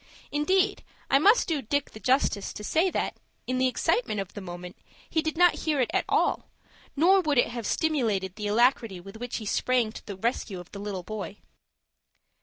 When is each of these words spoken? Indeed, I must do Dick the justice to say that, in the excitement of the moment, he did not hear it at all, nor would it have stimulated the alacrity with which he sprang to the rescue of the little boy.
Indeed, 0.31 0.83
I 1.11 1.19
must 1.19 1.47
do 1.47 1.61
Dick 1.61 1.91
the 1.91 1.99
justice 1.99 2.53
to 2.53 2.63
say 2.63 2.89
that, 2.89 3.17
in 3.45 3.59
the 3.59 3.67
excitement 3.67 4.19
of 4.19 4.33
the 4.33 4.41
moment, 4.41 4.75
he 5.07 5.21
did 5.21 5.37
not 5.37 5.59
hear 5.59 5.79
it 5.79 5.91
at 5.93 6.05
all, 6.09 6.49
nor 6.95 7.21
would 7.21 7.37
it 7.37 7.49
have 7.49 7.67
stimulated 7.67 8.35
the 8.35 8.47
alacrity 8.47 8.99
with 8.99 9.17
which 9.17 9.37
he 9.37 9.45
sprang 9.45 9.91
to 9.91 10.03
the 10.07 10.17
rescue 10.17 10.59
of 10.59 10.71
the 10.71 10.79
little 10.79 11.03
boy. 11.03 11.37